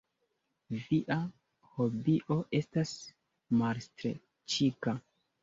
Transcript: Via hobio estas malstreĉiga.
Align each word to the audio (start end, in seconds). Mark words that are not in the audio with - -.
Via 0.85 1.17
hobio 1.73 2.39
estas 2.61 2.95
malstreĉiga. 3.61 4.99